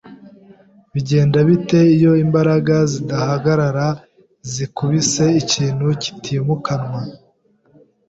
Bigenda 0.93 1.37
bite 1.47 1.79
iyo 1.95 2.11
imbaraga 2.25 2.75
zidahagarara 2.91 3.87
zikubise 4.53 5.25
ikintu 5.41 5.85
kitimukanwa? 6.03 7.01